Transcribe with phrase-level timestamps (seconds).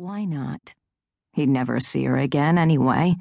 [0.00, 0.74] Why not?
[1.32, 3.16] He'd never see her again anyway.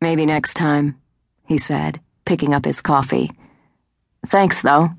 [0.00, 0.96] Maybe next time,
[1.46, 3.30] he said, picking up his coffee.
[4.26, 4.92] Thanks, though.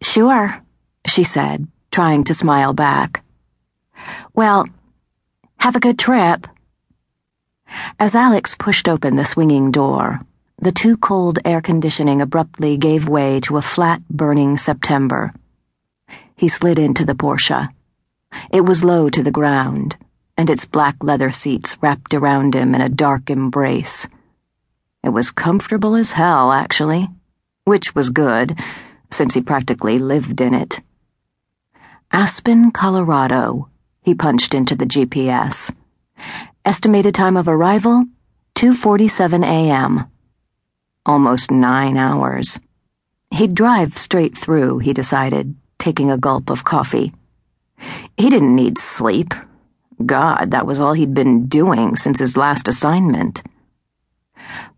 [0.00, 0.58] Sure,
[1.06, 3.22] she said, trying to smile back.
[4.32, 4.64] Well,
[5.58, 6.46] have a good trip.
[8.00, 10.22] As Alex pushed open the swinging door,
[10.56, 15.34] the too cold air conditioning abruptly gave way to a flat, burning September.
[16.36, 17.68] He slid into the Porsche.
[18.54, 19.96] It was low to the ground,
[20.36, 24.06] and its black leather seats wrapped around him in a dark embrace.
[25.02, 27.08] It was comfortable as hell, actually,
[27.64, 28.56] which was good,
[29.10, 30.80] since he practically lived in it.
[32.12, 33.70] Aspen, Colorado,
[34.02, 35.74] he punched into the GPS.
[36.64, 38.04] Estimated time of arrival
[38.54, 40.06] 2:47 a.m.
[41.04, 42.60] Almost 9 hours.
[43.32, 47.12] He'd drive straight through, he decided, taking a gulp of coffee.
[48.16, 49.34] He didn't need sleep.
[50.04, 53.42] God, that was all he'd been doing since his last assignment.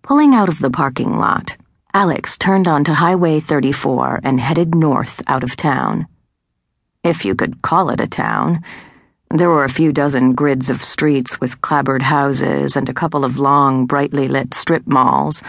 [0.02, 1.56] Pulling out of the parking lot,
[1.92, 6.06] Alex turned onto Highway 34 and headed north out of town.
[7.02, 8.62] If you could call it a town.
[9.30, 13.38] There were a few dozen grids of streets with clapboard houses and a couple of
[13.38, 15.42] long, brightly lit strip malls,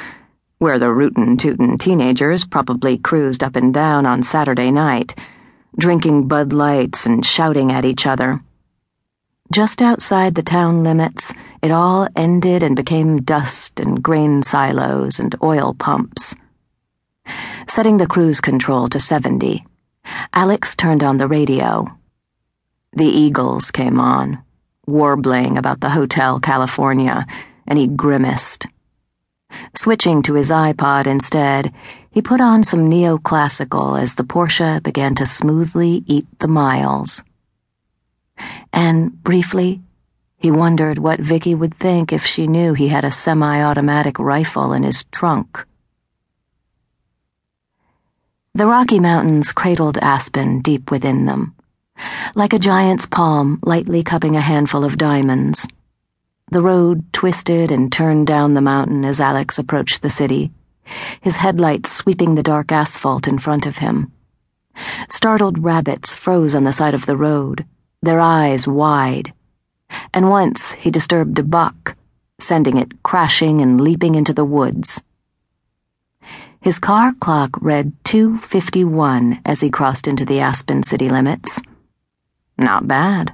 [0.57, 5.13] where the rootin' tootin' teenagers probably cruised up and down on Saturday night
[5.79, 8.41] drinking Bud Lights and shouting at each other.
[9.53, 15.35] Just outside the town limits, it all ended and became dust and grain silos and
[15.41, 16.35] oil pumps.
[17.69, 19.65] Setting the cruise control to 70,
[20.33, 21.87] Alex turned on the radio.
[22.93, 24.43] The Eagles came on,
[24.85, 27.27] warbling about the Hotel California,
[27.67, 28.67] and he grimaced.
[29.75, 31.73] Switching to his iPod instead,
[32.17, 37.23] he put on some neoclassical as the Porsche began to smoothly eat the miles.
[38.73, 39.83] And briefly,
[40.35, 44.73] he wondered what Vicky would think if she knew he had a semi automatic rifle
[44.73, 45.63] in his trunk.
[48.55, 51.53] The Rocky Mountains cradled Aspen deep within them,
[52.33, 55.67] like a giant's palm lightly cupping a handful of diamonds.
[56.49, 60.51] The road twisted and turned down the mountain as Alex approached the city
[61.21, 64.11] his headlights sweeping the dark asphalt in front of him.
[65.09, 67.65] Startled rabbits froze on the side of the road,
[68.01, 69.33] their eyes wide.
[70.13, 71.95] And once he disturbed a buck,
[72.39, 75.03] sending it crashing and leaping into the woods.
[76.61, 81.61] His car clock read 251 as he crossed into the Aspen city limits.
[82.57, 83.33] Not bad.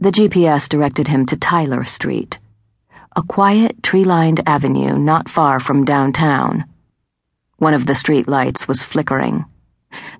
[0.00, 2.38] The GPS directed him to Tyler Street
[3.14, 6.64] a quiet, tree lined avenue not far from downtown.
[7.58, 9.44] One of the street lights was flickering.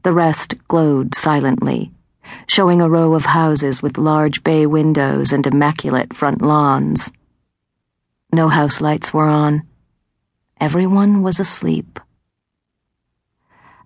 [0.02, 1.90] The rest glowed silently,
[2.46, 7.10] showing a row of houses with large bay windows and immaculate front lawns.
[8.30, 9.62] No house lights were on.
[10.60, 11.98] Everyone was asleep.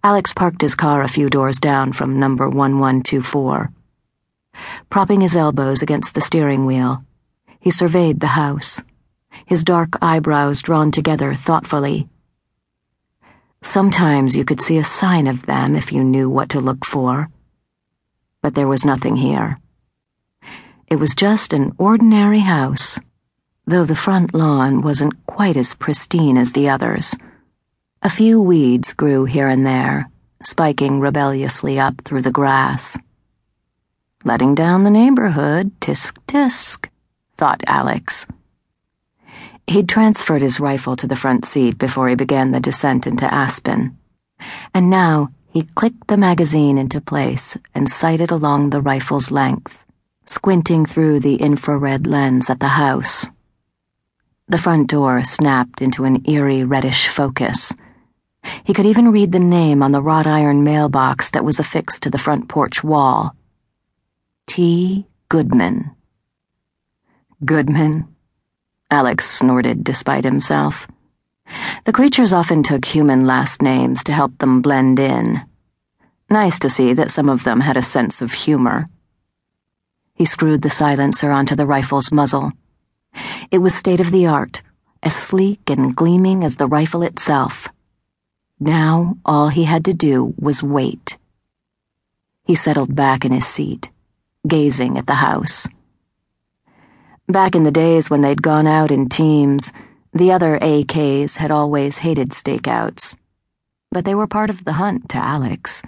[0.03, 3.71] Alex parked his car a few doors down from number 1124.
[4.91, 7.05] Propping his elbows against the steering wheel,
[7.61, 8.83] he surveyed the house
[9.45, 12.09] his dark eyebrows drawn together thoughtfully.
[13.63, 17.29] Sometimes you could see a sign of them if you knew what to look for.
[18.41, 19.59] But there was nothing here.
[20.89, 23.01] It was just an ordinary house,
[23.67, 27.17] though the front lawn wasn't quite as pristine as the others.
[28.03, 30.09] A few weeds grew here and there,
[30.45, 32.97] spiking rebelliously up through the grass.
[34.25, 36.89] Letting down the neighborhood, tisk tisk,
[37.37, 38.27] thought Alex.
[39.67, 43.99] He'd transferred his rifle to the front seat before he began the descent into Aspen.
[44.73, 49.85] And now he clicked the magazine into place and sighted along the rifle's length,
[50.25, 53.27] squinting through the infrared lens at the house.
[54.49, 57.75] The front door snapped into an eerie reddish focus.
[58.63, 62.11] He could even read the name on the wrought iron mailbox that was affixed to
[62.11, 63.35] the front porch wall
[64.47, 65.07] T.
[65.29, 65.91] Goodman.
[67.45, 68.16] Goodman?
[68.91, 70.87] Alex snorted despite himself.
[71.85, 75.43] The creatures often took human last names to help them blend in.
[76.31, 78.89] Nice to see that some of them had a sense of humor.
[80.15, 82.53] He screwed the silencer onto the rifle's muzzle.
[83.51, 84.63] It was state of the art,
[85.03, 87.69] as sleek and gleaming as the rifle itself.
[88.59, 91.19] Now all he had to do was wait.
[92.45, 93.91] He settled back in his seat,
[94.47, 95.69] gazing at the house.
[97.29, 99.73] Back in the days when they'd gone out in teams,
[100.13, 103.17] the other AKs had always hated stakeouts.
[103.91, 105.83] But they were part of the hunt to Alex,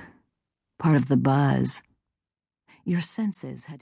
[0.80, 1.84] part of the buzz.
[2.84, 3.76] Your senses had to.